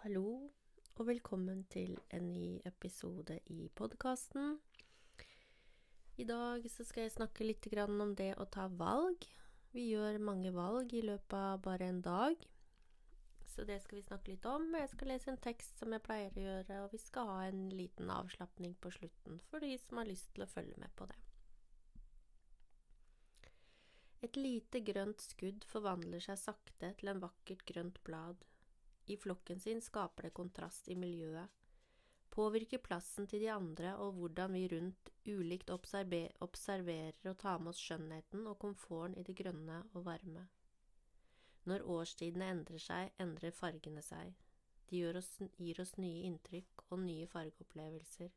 [0.00, 0.48] Hallo,
[0.96, 4.54] og velkommen til en ny episode i podkasten.
[6.16, 9.26] I dag så skal jeg snakke litt om det å ta valg.
[9.74, 12.46] Vi gjør mange valg i løpet av bare en dag,
[13.44, 14.72] så det skal vi snakke litt om.
[14.72, 17.68] Jeg skal lese en tekst som jeg pleier å gjøre, og vi skal ha en
[17.68, 21.18] liten avslapning på slutten for de som har lyst til å følge med på det.
[24.24, 28.48] Et lite grønt skudd forvandler seg sakte til en vakkert grønt blad.
[29.10, 31.48] I flokken sin skaper det kontrast i miljøet,
[32.30, 37.82] påvirker plassen til de andre og hvordan vi rundt ulikt observerer og tar med oss
[37.82, 40.46] skjønnheten og komforten i det grønne og varme.
[41.66, 44.30] Når årstidene endrer seg, endrer fargene seg.
[44.90, 48.30] De oss, gir oss nye inntrykk og nye fargeopplevelser,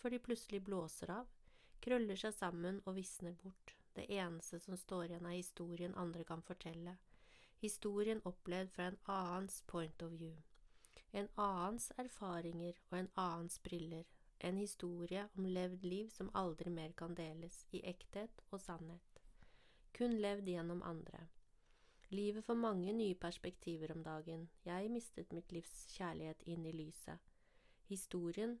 [0.00, 1.32] før de plutselig blåser av,
[1.80, 3.74] krøller seg sammen og visner bort.
[3.96, 6.94] Det eneste som står igjen, er historien andre kan fortelle,
[7.60, 10.36] historien opplevd fra en annens point of view,
[11.12, 14.04] en annens erfaringer og en annens briller,
[14.40, 19.20] en historie om levd liv som aldri mer kan deles, i ekthet og sannhet,
[19.92, 21.26] kun levd gjennom andre.
[22.10, 27.18] Livet får mange nye perspektiver om dagen, jeg mistet mitt livs kjærlighet inn i lyset.
[27.86, 28.56] Historien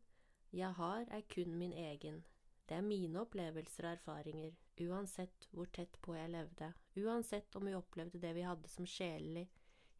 [0.52, 2.24] jeg har, er kun min egen,
[2.68, 7.76] det er mine opplevelser og erfaringer, uansett hvor tett på jeg levde, uansett om vi
[7.76, 9.48] opplevde det vi hadde som sjelelig.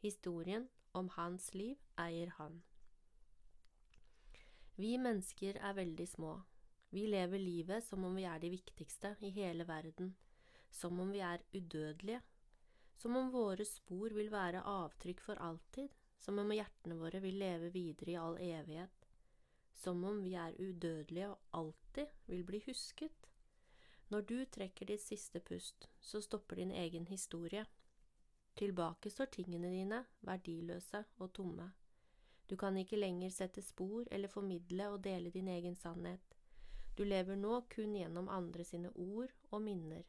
[0.00, 2.62] Historien om hans liv eier han.
[4.80, 6.38] Vi mennesker er veldig små.
[6.90, 10.14] Vi lever livet som om vi er de viktigste i hele verden,
[10.70, 12.22] som om vi er udødelige,
[12.96, 15.88] som om våre spor vil være avtrykk for alltid,
[16.20, 19.06] som om hjertene våre vil leve videre i all evighet,
[19.72, 23.29] som om vi er udødelige og alltid vil bli husket.
[24.10, 27.62] Når du trekker ditt siste pust, så stopper din egen historie.
[28.58, 31.68] Tilbake står tingene dine, verdiløse og tomme.
[32.50, 36.34] Du kan ikke lenger sette spor eller formidle og dele din egen sannhet.
[36.98, 40.02] Du lever nå kun gjennom andre sine ord og minner.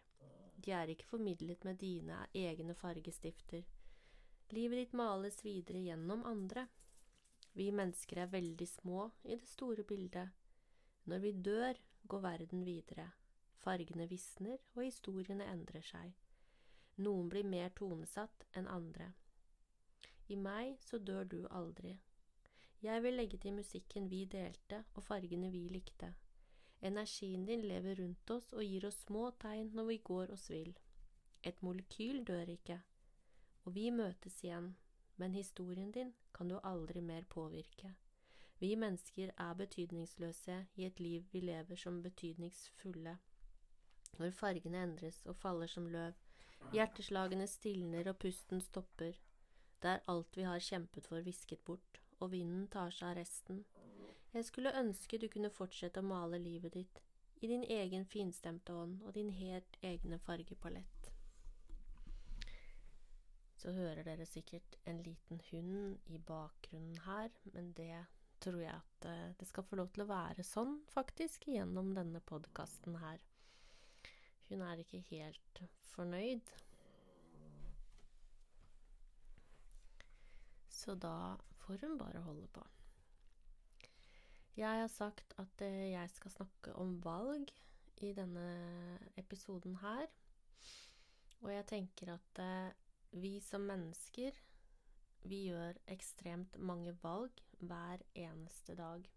[0.58, 3.62] De er ikke formidlet med dine egne fargestifter.
[4.52, 6.66] Livet ditt males videre gjennom andre.
[7.54, 10.34] Vi mennesker er veldig små i det store bildet.
[11.06, 11.78] Når vi dør,
[12.08, 13.12] går verden videre.
[13.62, 16.14] Fargene visner, og historiene endrer seg.
[17.06, 19.12] Noen blir mer tonesatt enn andre.
[20.34, 21.94] I meg så dør du aldri.
[22.82, 26.14] Jeg vil legge til musikken vi delte, og fargene vi likte.
[26.82, 30.74] Energien din lever rundt oss og gir oss små tegn når vi går oss vill.
[31.44, 32.80] Et molekyl dør ikke,
[33.66, 34.76] og vi møtes igjen,
[35.22, 37.94] men historien din kan du aldri mer påvirke.
[38.60, 43.18] Vi mennesker er betydningsløse i et liv vi lever som betydningsfulle
[44.20, 46.18] når fargene endres og faller som løv,
[46.76, 49.18] hjerteslagene stilner og pusten stopper,
[49.82, 53.64] det er alt vi har kjempet for visket bort, og vinden tar seg av resten.
[54.32, 57.02] Jeg skulle ønske du kunne fortsette å male livet ditt,
[57.42, 61.10] i din egen finstemte ånd og din helt egne fargepalett.
[63.58, 68.06] Så hører dere sikkert en liten hund i bakgrunnen her, men det
[68.42, 72.22] tror jeg at eh, det skal få lov til å være sånn, faktisk, gjennom denne
[72.26, 73.22] podkasten her.
[74.52, 75.62] Hun er ikke helt
[75.94, 76.50] fornøyd.
[80.68, 82.66] Så da får hun bare holde på.
[84.58, 87.54] Jeg har sagt at eh, jeg skal snakke om valg
[88.04, 90.12] i denne episoden her.
[91.42, 92.76] Og jeg tenker at eh,
[93.24, 94.36] vi som mennesker,
[95.24, 99.08] vi gjør ekstremt mange valg hver eneste dag.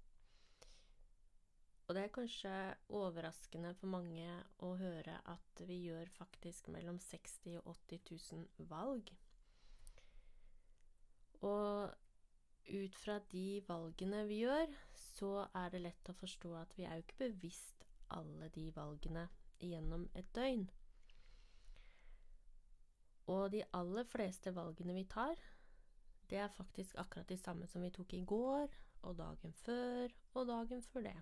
[1.84, 2.52] Og det er kanskje
[2.96, 4.28] overraskende for mange
[4.64, 8.00] å høre at vi gjør faktisk mellom 60 og 80
[8.32, 9.10] 000 valg.
[11.44, 11.92] Og
[12.64, 16.96] ut fra de valgene vi gjør, så er det lett å forstå at vi er
[16.96, 17.84] jo ikke bevisst
[18.16, 19.26] alle de valgene
[19.60, 20.64] gjennom et døgn.
[23.28, 25.36] Og de aller fleste valgene vi tar,
[26.32, 28.72] det er faktisk akkurat de samme som vi tok i går,
[29.04, 31.16] og dagen før, og dagen før det.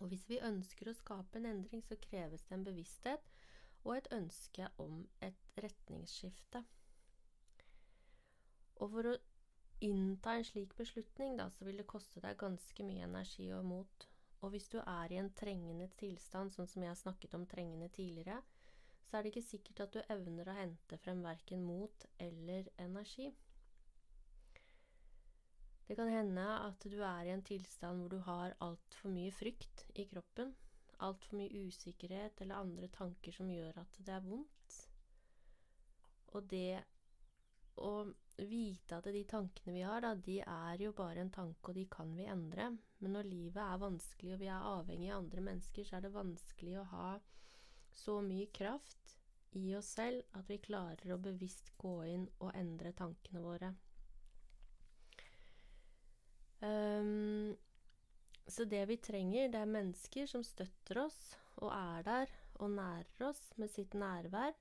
[0.00, 3.30] Og hvis vi ønsker å skape en endring, så kreves det en bevissthet
[3.84, 6.64] og et ønske om et retningsskifte.
[8.82, 9.14] Og for å
[9.84, 14.08] innta en slik beslutning, da, så vil det koste deg ganske mye energi og mot.
[14.42, 17.88] Og hvis du er i en trengende tilstand, sånn som jeg har snakket om trengende
[17.92, 18.40] tidligere,
[19.04, 23.30] så er det ikke sikkert at du evner å hente frem verken mot eller energi.
[25.86, 29.84] Det kan hende at du er i en tilstand hvor du har altfor mye frykt
[29.94, 30.54] i kroppen,
[31.04, 34.78] altfor mye usikkerhet eller andre tanker som gjør at det er vondt.
[36.34, 36.80] Og det
[37.76, 37.92] å
[38.38, 41.84] vite at de tankene vi har, da, de er jo bare en tanke, og de
[41.90, 42.70] kan vi endre.
[42.98, 46.14] Men når livet er vanskelig, og vi er avhengig av andre mennesker, så er det
[46.14, 47.08] vanskelig å ha
[47.94, 49.16] så mye kraft
[49.54, 53.70] i oss selv at vi klarer å bevisst gå inn og endre tankene våre.
[56.64, 57.56] Um,
[58.48, 61.18] så det vi trenger, det er mennesker som støtter oss
[61.62, 62.32] og er der
[62.62, 64.54] og nærer oss med sitt nærvær,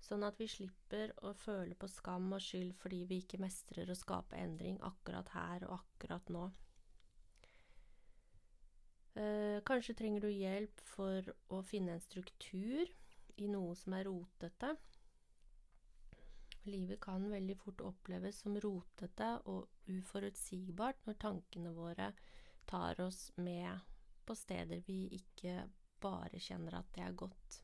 [0.00, 3.98] sånn at vi slipper å føle på skam og skyld fordi vi ikke mestrer å
[3.98, 6.48] skape endring akkurat her og akkurat nå.
[9.10, 12.86] Uh, kanskje trenger du hjelp for å finne en struktur
[13.40, 14.76] i noe som er rotete.
[16.68, 22.10] Livet kan veldig fort oppleves som rotete og uforutsigbart når tankene våre
[22.68, 23.80] tar oss med
[24.28, 25.62] på steder vi ikke
[26.00, 27.60] bare kjenner at det er godt.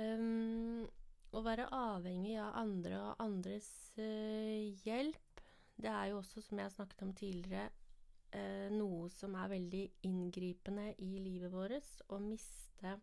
[0.00, 0.84] Um,
[1.32, 3.68] å være avhengig av andre og andres
[3.98, 5.42] uh, hjelp,
[5.82, 7.70] det er jo også, som jeg snakket om tidligere,
[8.36, 11.88] uh, noe som er veldig inngripende i livet vårt.
[12.08, 12.96] Å miste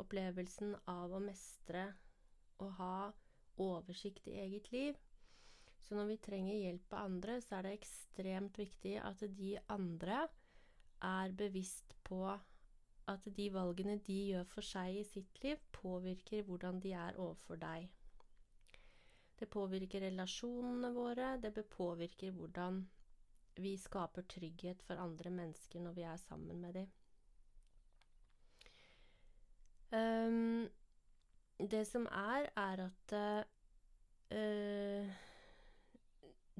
[0.00, 1.90] opplevelsen av å mestre
[2.60, 2.94] og ha
[3.60, 4.98] oversikt i eget liv.
[5.80, 10.26] Så når vi trenger hjelp av andre, så er det ekstremt viktig at de andre
[11.02, 12.22] er bevisst på
[13.10, 17.58] at de valgene de gjør for seg i sitt liv, påvirker hvordan de er overfor
[17.60, 17.88] deg.
[19.40, 22.82] Det påvirker relasjonene våre, det påvirker hvordan
[23.60, 26.90] vi skaper trygghet for andre mennesker når vi er sammen med dem.
[29.90, 30.68] Um,
[31.70, 33.14] det som er, er at
[34.32, 35.18] uh,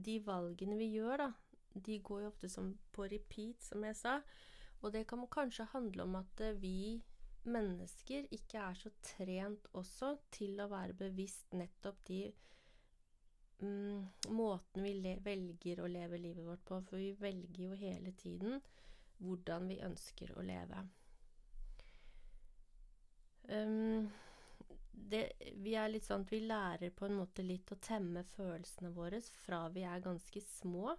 [0.05, 1.31] de valgene vi gjør, da,
[1.75, 4.19] de går jo ofte som på repeat, som jeg sa.
[4.81, 7.01] Og det kan kanskje handle om at eh, vi
[7.45, 12.21] mennesker ikke er så trent også til å være bevisst nettopp de
[13.61, 16.81] mm, måten vi velger å leve livet vårt på.
[16.89, 18.61] For vi velger jo hele tiden
[19.21, 20.81] hvordan vi ønsker å leve.
[23.51, 24.09] Um,
[25.11, 25.23] det,
[25.63, 29.23] vi er litt sånn at vi lærer på en måte litt å temme følelsene våre
[29.45, 30.97] fra vi er ganske små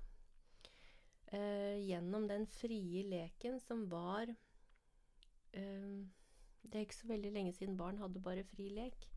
[1.32, 6.02] Uh, gjennom den frie leken som var uh,
[6.60, 9.08] Det er ikke så veldig lenge siden barn hadde bare fri lek.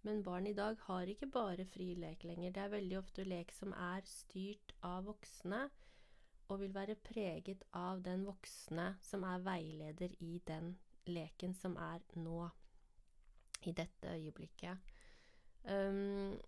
[0.00, 2.54] Men barn i dag har ikke bare fri lek lenger.
[2.56, 5.66] Det er veldig ofte lek som er styrt av voksne,
[6.48, 10.72] og vil være preget av den voksne som er veileder i den
[11.06, 12.48] leken som er nå,
[13.68, 14.78] i dette øyeblikket.
[15.68, 16.38] Um,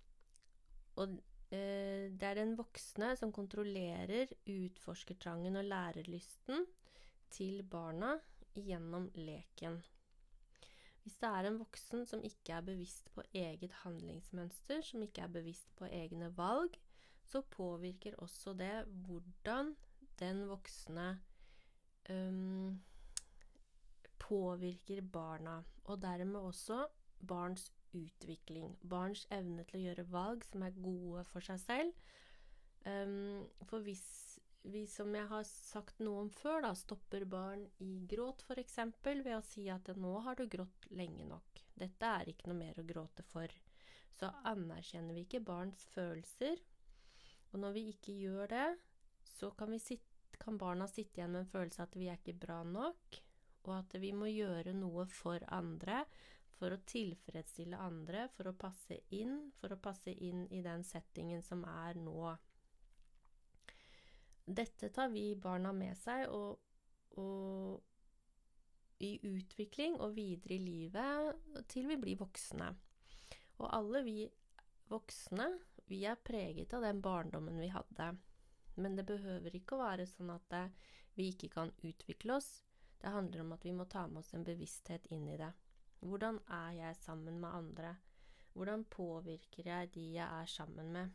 [0.96, 1.18] og uh,
[1.52, 6.66] det er den voksne som kontrollerer utforskertrangen og lærelysten
[7.30, 8.14] til barna
[8.56, 9.82] gjennom leken.
[11.02, 15.32] Hvis det er en voksen som ikke er bevisst på eget handlingsmønster, som ikke er
[15.34, 16.76] bevisst på egne valg,
[17.26, 19.74] så påvirker også det hvordan
[20.20, 21.08] den voksne
[22.10, 22.82] um,
[24.18, 26.86] påvirker barna, og dermed også
[27.22, 28.74] barns utvikling.
[28.82, 32.06] Barns evne til å gjøre valg som er gode for seg selv.
[32.82, 34.04] Um, for hvis
[34.62, 38.78] vi, som jeg har sagt noe om før, da, stopper barn i gråt f.eks.
[39.04, 41.64] ved å si at 'nå har du grått lenge nok'.
[41.78, 43.50] Dette er ikke noe mer å gråte for.
[44.14, 46.60] Så anerkjenner vi ikke barns følelser.
[47.52, 48.68] Og når vi ikke gjør det,
[49.24, 52.62] så kan, sitte, kan barna sitte igjen med en følelse at vi er ikke bra
[52.62, 53.18] nok,
[53.66, 56.04] og at vi må gjøre noe for andre
[56.62, 61.42] for å tilfredsstille andre, for å passe inn, for å passe inn i den settingen
[61.42, 62.36] som er nå.
[64.46, 66.60] Dette tar vi barna med seg og,
[67.18, 72.70] og i utvikling og videre i livet til vi blir voksne.
[73.58, 74.16] Og alle vi
[74.92, 75.48] voksne,
[75.90, 78.12] vi er preget av den barndommen vi hadde.
[78.78, 80.54] Men det behøver ikke å være sånn at
[81.18, 82.52] vi ikke kan utvikle oss.
[83.02, 85.50] Det handler om at vi må ta med oss en bevissthet inn i det.
[86.02, 87.96] Hvordan er jeg sammen med andre?
[88.52, 91.10] Hvordan påvirker jeg de jeg er sammen med?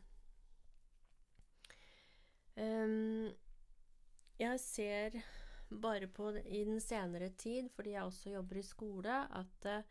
[2.56, 3.28] Um,
[4.38, 5.10] jeg ser
[5.82, 9.84] bare på i den senere tid, fordi jeg også jobber i skole, at uh,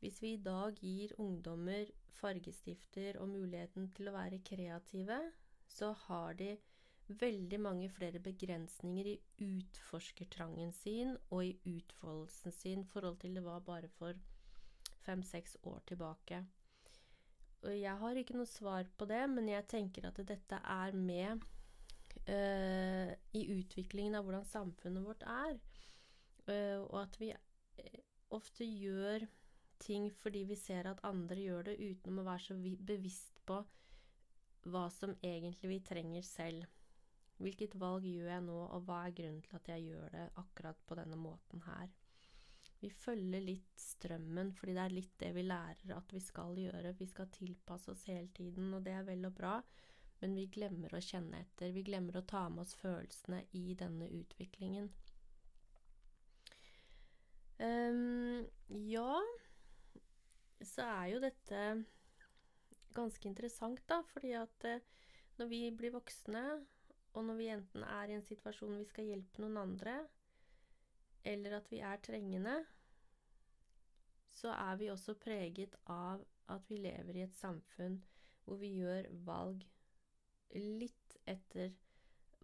[0.00, 5.18] hvis vi i dag gir ungdommer fargestifter og muligheten til å være kreative,
[5.66, 6.54] så har de
[7.08, 13.44] veldig mange flere begrensninger i utforskertrangen sin og i utfoldelsen sin i forhold til det
[13.44, 14.14] var bare for
[15.04, 16.42] fem-seks år tilbake.
[17.64, 21.44] Jeg har ikke noe svar på det, men jeg tenker at dette er med
[22.28, 25.56] uh, i utviklingen av hvordan samfunnet vårt er.
[26.44, 28.02] Uh, og at vi eh,
[28.36, 29.24] ofte gjør
[29.80, 33.62] ting fordi vi ser at andre gjør det, uten å være så bevisst på
[34.72, 36.68] hva som egentlig vi trenger selv.
[37.42, 40.84] Hvilket valg gjør jeg nå, og hva er grunnen til at jeg gjør det akkurat
[40.86, 41.90] på denne måten her?
[42.84, 46.90] Vi følger litt strømmen, fordi det er litt det vi lærer at vi skal gjøre.
[46.98, 49.54] Vi skal tilpasse oss hele tiden, og det er vel og bra,
[50.20, 51.72] men vi glemmer å kjenne etter.
[51.72, 54.90] Vi glemmer å ta med oss følelsene i denne utviklingen.
[57.56, 59.16] Um, ja,
[60.60, 61.62] så er jo dette
[62.92, 65.08] ganske interessant, da, fordi at uh,
[65.40, 66.44] når vi blir voksne,
[67.14, 70.02] og når vi enten er i en situasjon vi skal hjelpe noen andre,
[71.24, 72.56] eller at vi er trengende,
[74.34, 78.00] så er vi også preget av at vi lever i et samfunn
[78.44, 79.62] hvor vi gjør valg
[80.54, 81.72] litt etter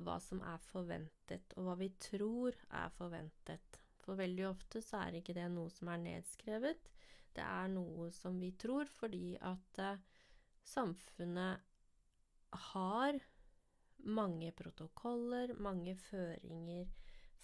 [0.00, 3.80] hva som er forventet, og hva vi tror er forventet.
[4.00, 6.88] For veldig ofte så er ikke det noe som er nedskrevet,
[7.36, 10.00] det er noe som vi tror fordi at uh,
[10.66, 11.60] samfunnet
[12.70, 13.20] har
[14.02, 16.88] mange protokoller, mange føringer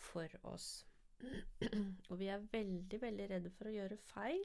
[0.09, 0.87] for oss.
[2.11, 4.43] Og vi er veldig, veldig redde for å gjøre feil,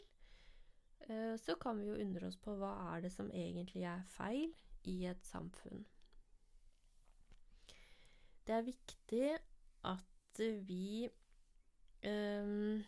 [1.08, 4.54] eh, så kan vi jo undre oss på hva er det som egentlig er feil
[4.90, 5.84] i et samfunn.
[8.48, 9.28] Det er viktig
[9.88, 11.06] at vi
[12.08, 12.82] um,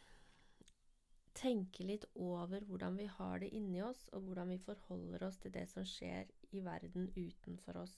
[1.37, 5.53] tenker litt over hvordan vi har det inni oss, og hvordan vi forholder oss til
[5.53, 7.95] det som skjer i verden utenfor oss.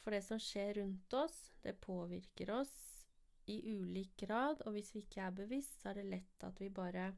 [0.00, 2.89] For det som skjer rundt oss, det påvirker oss
[3.50, 6.70] i ulik grad, og hvis vi ikke er bevisst, så er det lett at vi
[6.72, 7.10] bare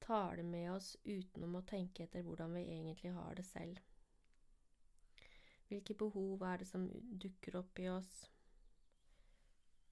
[0.00, 3.80] tar det med oss utenom å tenke etter hvordan vi egentlig har det selv.
[5.70, 6.88] Hvilke behov er det som
[7.22, 8.14] dukker opp i oss,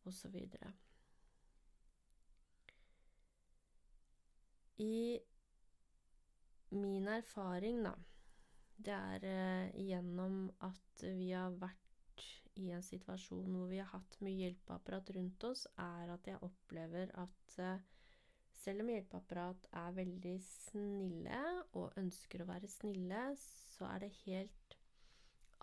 [0.08, 0.72] og så videre.
[4.78, 5.18] I
[6.70, 7.94] min erfaring, da,
[8.78, 11.87] det er uh, gjennom at vi har vært
[12.58, 17.12] i en situasjon hvor vi har hatt mye hjelpeapparat rundt oss, er at jeg opplever
[17.22, 17.78] at uh,
[18.58, 21.42] selv om hjelpeapparat er veldig snille
[21.78, 24.78] og ønsker å være snille, så er det helt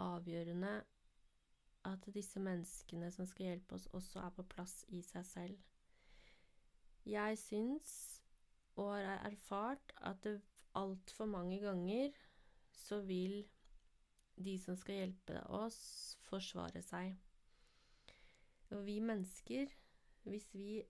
[0.02, 0.76] avgjørende
[1.86, 5.58] at disse menneskene som skal hjelpe oss, også er på plass i seg selv.
[7.06, 7.90] Jeg syns,
[8.76, 10.26] og har erfart, at
[10.76, 12.16] altfor mange ganger
[12.76, 13.44] så vil
[14.36, 15.80] de som skal hjelpe oss,
[16.28, 17.16] forsvare seg.
[18.74, 19.72] Og vi mennesker,
[20.26, 20.84] hvis vi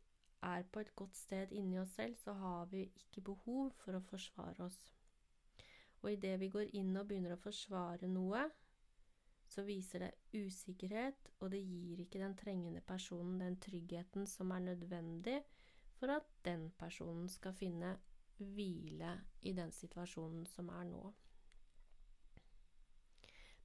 [0.45, 4.03] er på et godt sted inni oss selv, så har vi ikke behov for å
[4.09, 4.79] forsvare oss.
[6.01, 8.45] Og idet vi går inn og begynner å forsvare noe,
[9.47, 14.65] så viser det usikkerhet, og det gir ikke den trengende personen den tryggheten som er
[14.65, 15.39] nødvendig
[15.99, 17.95] for at den personen skal finne
[18.37, 21.03] hvile i den situasjonen som er nå.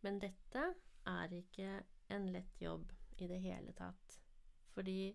[0.01, 0.63] Men dette
[1.09, 1.83] er ikke
[2.15, 4.21] en lett jobb i det hele tatt.
[4.75, 5.13] Fordi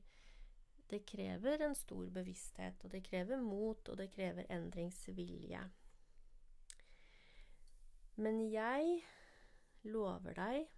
[0.89, 5.63] det krever en stor bevissthet, og det krever mot, og det krever endringsvilje.
[8.15, 9.01] Men jeg
[9.89, 10.69] lover deg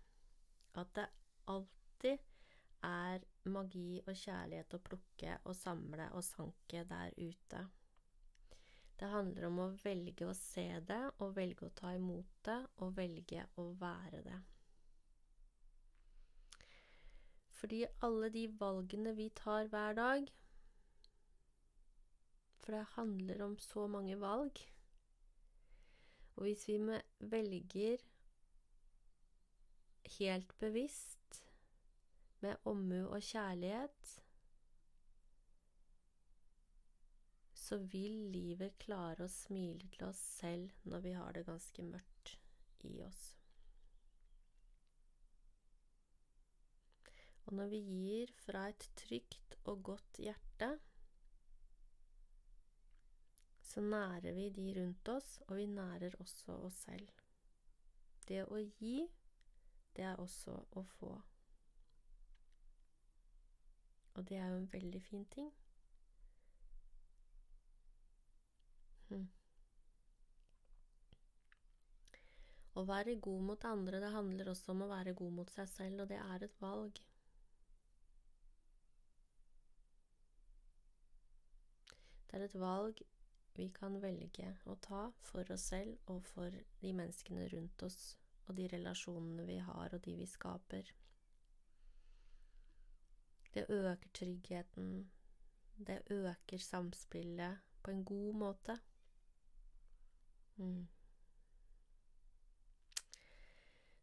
[0.77, 1.07] at det
[1.51, 2.23] alltid
[2.87, 7.61] er magi og kjærlighet å plukke og samle og sanke der ute.
[8.97, 12.95] Det handler om å velge å se det, og velge å ta imot det, og
[12.97, 14.39] velge å være det.
[17.57, 20.27] Fordi alle de valgene vi tar hver dag
[22.61, 24.59] For det handler om så mange valg.
[26.35, 26.77] Og hvis vi
[27.19, 28.03] velger
[30.19, 31.47] helt bevisst,
[32.39, 34.11] med omhu og kjærlighet,
[37.67, 42.37] så vil livet klare å smile til oss selv når vi har det ganske mørkt
[42.87, 43.23] i oss.
[47.47, 50.71] Og når vi gir fra et trygt og godt hjerte,
[53.67, 57.11] så nærer vi de rundt oss, og vi nærer også oss selv.
[58.27, 59.05] Det å gi,
[59.95, 61.13] det er også å få.
[64.15, 65.51] Og det er jo en veldig fin ting.
[69.09, 69.27] Mm.
[72.77, 76.03] Å være god mot andre, det handler også om å være god mot seg selv,
[76.03, 76.99] og det er et valg.
[82.27, 83.01] Det er et valg
[83.57, 88.13] vi kan velge å ta for oss selv og for de menneskene rundt oss,
[88.45, 90.91] og de relasjonene vi har, og de vi skaper.
[93.55, 95.07] Det øker tryggheten,
[95.87, 98.77] det øker samspillet på en god måte.
[100.57, 100.87] Mm.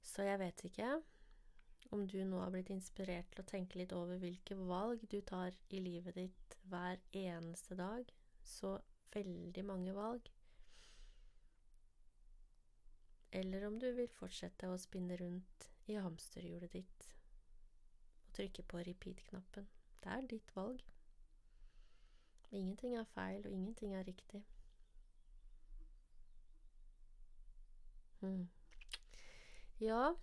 [0.03, 0.91] Så jeg vet ikke
[1.95, 5.55] om du nå har blitt inspirert til å tenke litt over hvilke valg du tar
[5.75, 8.09] i livet ditt hver eneste dag.
[8.45, 8.77] Så
[9.15, 10.31] veldig mange valg.
[13.35, 17.09] Eller om du vil fortsette å spinne rundt i hamsterhjulet ditt
[18.25, 19.67] og trykke på repeat-knappen.
[20.03, 20.83] Det er ditt valg.
[22.51, 24.45] Ingenting er feil, og ingenting er riktig.
[28.25, 28.47] Hmm.
[29.83, 30.15] Ja,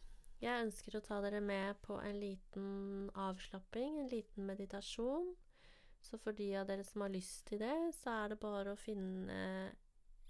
[0.41, 5.35] jeg ønsker å ta dere med på en liten avslapping, en liten meditasjon.
[6.01, 8.79] Så for de av dere som har lyst til det, så er det bare å
[8.79, 9.37] finne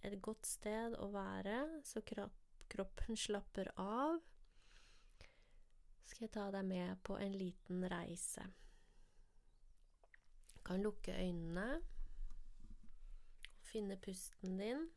[0.03, 4.19] et godt sted å være, så kroppen slapper av.
[6.03, 8.43] Skal jeg ta deg med på en liten reise.
[10.51, 11.79] Du kan lukke øynene
[13.71, 14.89] finne pusten din.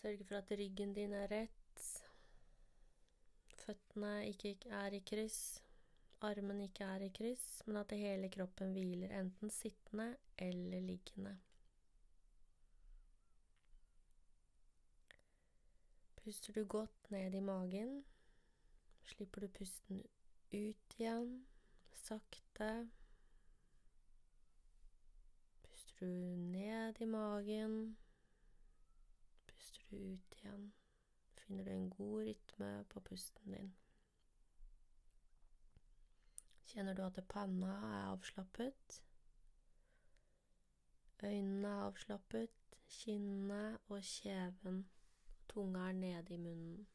[0.00, 1.82] Sørge for at ryggen din er rett,
[3.60, 5.60] føttene ikke er i kryss,
[6.24, 11.34] armen ikke er i kryss, men at hele kroppen hviler, enten sittende eller liggende.
[16.16, 18.04] Puster du godt ned i magen,
[19.04, 21.42] slipper du pusten ut igjen,
[22.06, 22.74] sakte.
[25.68, 27.98] Puster du ned i magen
[29.92, 30.72] ut igjen.
[31.36, 33.74] Finner du en god rytme på pusten din.
[36.70, 39.02] Kjenner du at panna er avslappet?
[41.22, 44.88] Øynene er avslappet, kinnene og kjeven.
[45.48, 46.86] Tunga er nede i munnen.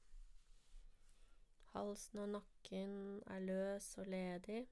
[1.74, 4.68] Halsen og nakken er løs og ledig.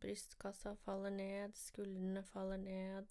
[0.00, 3.06] Brystkassa faller ned, skuldrene faller ned.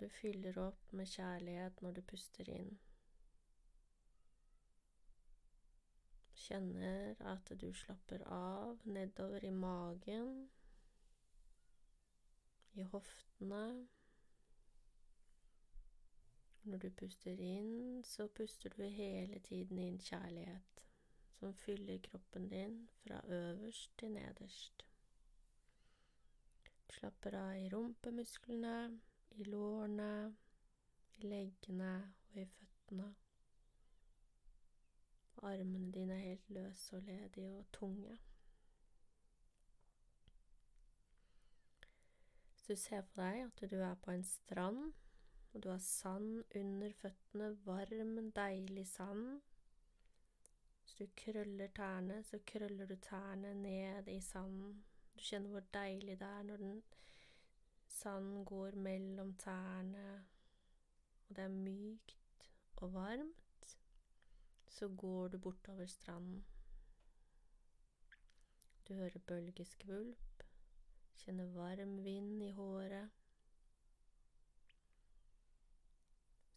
[0.00, 2.70] Du fyller opp med kjærlighet når du puster inn.
[6.40, 10.30] Kjenner at du slapper av nedover i magen,
[12.80, 13.60] i hoftene.
[16.62, 20.84] Når du puster inn, så puster du hele tiden inn kjærlighet,
[21.36, 24.86] som fyller kroppen din fra øverst til nederst.
[26.88, 28.74] Du slapper av i rumpemusklene
[29.30, 30.36] i lårene,
[31.18, 31.92] i leggene
[32.30, 33.14] og i føttene.
[35.42, 38.18] Armene dine er helt løse og ledige og tunge.
[42.50, 44.92] Hvis du ser for deg at du er på en strand,
[45.52, 49.40] og du har sand under føttene, varm, deilig sand
[50.82, 54.84] Hvis du krøller tærne, så krøller du tærne ned i sanden.
[55.14, 56.82] Du kjenner hvor deilig det er når den
[58.00, 60.24] Sand går mellom tærne,
[61.28, 63.66] og det er mykt og varmt.
[64.68, 66.46] Så går du bortover stranden.
[68.88, 70.46] Du hører bølgeskvulp,
[71.16, 73.12] kjenner varm vind i håret.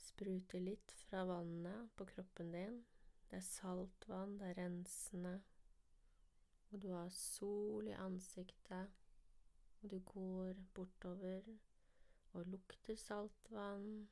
[0.08, 2.84] Spruter litt fra vannet på kroppen din.
[3.28, 5.42] Det er saltvann, det er rensende,
[6.72, 9.03] og du har sol i ansiktet
[9.84, 11.41] og du går bortover
[12.34, 14.10] og lukter saltvann,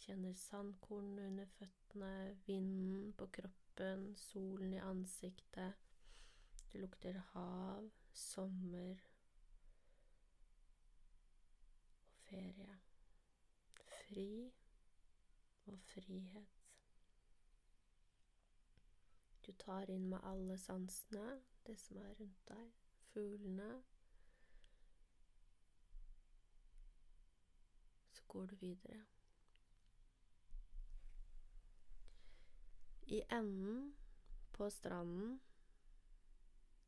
[0.00, 5.72] kjenner sandkornene under føttene, vinden på kroppen, solen i ansiktet.
[6.72, 8.98] Det lukter hav, sommer og
[12.30, 12.80] ferie.
[13.74, 14.52] Fri
[15.66, 16.46] og frihet.
[19.46, 22.74] Du tar inn med alle sansene, det som er rundt deg,
[23.12, 23.82] fuglene,
[28.30, 29.04] går du videre.
[33.02, 33.96] I enden
[34.52, 35.40] på stranden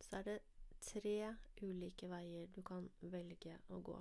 [0.00, 0.38] så er det
[0.80, 1.16] tre
[1.62, 3.98] ulike veier du kan velge å gå.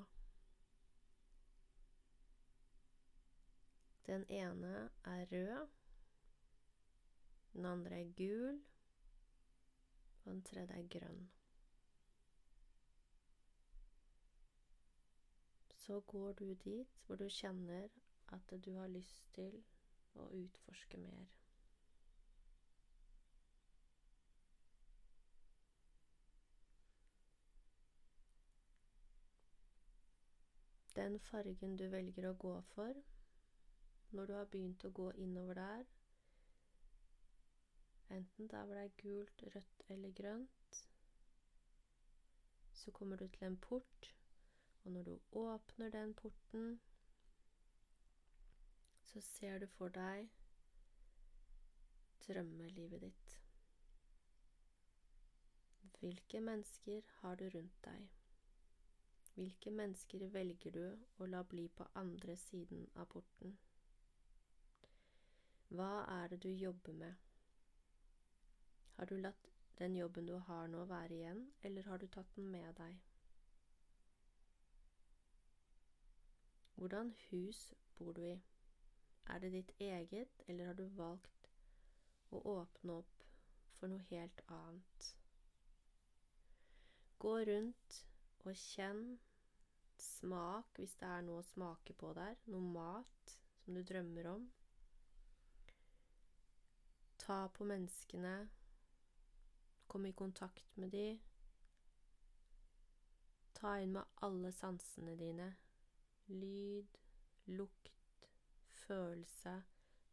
[4.06, 5.68] Den ene er rød,
[7.54, 8.62] den andre er gul,
[10.24, 11.30] og den tredje er grønn.
[15.92, 17.88] Så går du dit hvor du kjenner
[18.28, 19.56] at du har lyst til
[20.16, 21.26] å utforske mer.
[30.96, 33.04] Den fargen du velger å gå for
[34.16, 35.84] når du har begynt å gå innover der,
[38.16, 40.82] enten der hvor det er gult, rødt eller grønt,
[42.72, 44.14] så kommer du til en port
[44.84, 46.80] og når du åpner den porten,
[49.04, 50.30] så ser du for deg
[52.28, 53.38] drømmelivet ditt.
[56.00, 58.08] Hvilke mennesker har du rundt deg?
[59.34, 60.86] Hvilke mennesker velger du
[61.18, 63.58] å la bli på andre siden av porten?
[65.70, 67.14] Hva er det du jobber med?
[68.98, 72.50] Har du latt den jobben du har nå, være igjen, eller har du tatt den
[72.52, 73.11] med deg?
[76.82, 78.42] Hvordan hus bor du i?
[79.30, 81.50] Er det ditt eget, eller har du valgt
[82.34, 83.26] å åpne opp
[83.76, 85.10] for noe helt annet?
[87.22, 88.00] Gå rundt
[88.48, 89.06] og kjenn,
[90.08, 94.50] smak hvis det er noe å smake på der, noe mat som du drømmer om.
[97.22, 98.38] Ta på menneskene,
[99.86, 101.10] kom i kontakt med de.
[103.54, 105.54] Ta inn med alle sansene dine.
[106.32, 106.98] Lyd,
[107.46, 108.30] lukt,
[108.68, 109.64] følelse,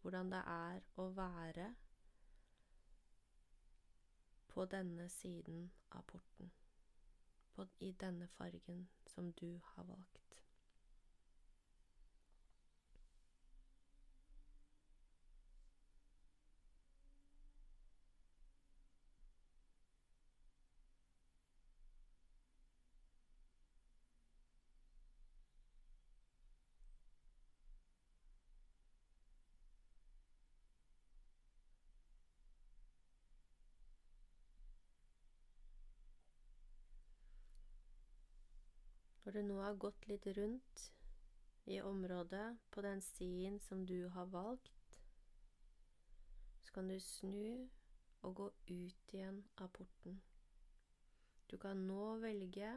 [0.01, 1.69] hvordan det er å være
[4.49, 6.51] på denne siden av porten
[7.55, 10.29] på, i denne fargen som du har valgt.
[39.28, 40.85] Når du nå har gått litt rundt
[41.71, 44.99] i området på den stien som du har valgt,
[46.65, 47.69] så kan du snu
[48.27, 50.19] og gå ut igjen av porten.
[51.47, 52.73] Du kan nå velge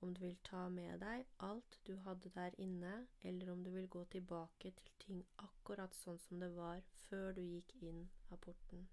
[0.00, 3.88] om du vil ta med deg alt du hadde der inne, eller om du vil
[3.88, 8.86] gå tilbake til ting akkurat sånn som det var før du gikk inn av porten.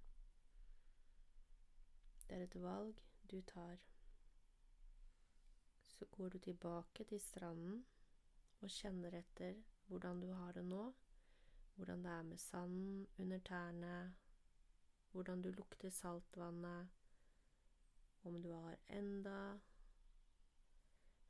[2.25, 3.92] Det er et valg du tar
[5.93, 7.85] så går du tilbake til stranden
[8.61, 10.83] og kjenner etter hvordan du har det nå,
[11.75, 14.15] hvordan det er med sanden under tærne,
[15.11, 16.89] hvordan du lukter saltvannet,
[18.23, 19.59] om du har enda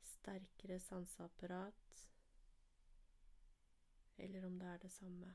[0.02, 2.08] sterkere sanseapparat,
[4.18, 5.34] eller om det er det samme.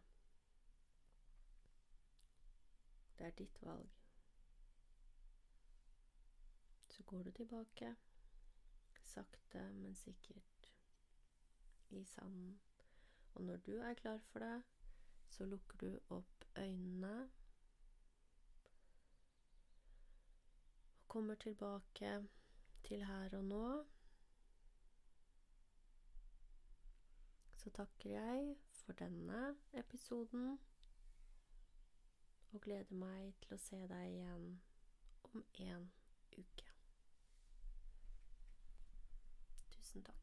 [3.18, 3.90] Det er ditt valg.
[6.90, 7.96] Så går du tilbake
[9.10, 10.74] sakte, men sikkert
[11.90, 12.60] i sanden.
[13.34, 14.64] Og når du er klar for det,
[15.30, 17.30] så lukker du opp øynene
[20.94, 22.28] og kommer tilbake
[22.84, 23.84] til her og nå.
[27.58, 30.60] Så takker jeg for denne episoden
[32.52, 34.50] og gleder meg til å se deg igjen
[35.30, 35.92] om en
[36.38, 36.69] uke.
[39.90, 40.19] Tusen takk.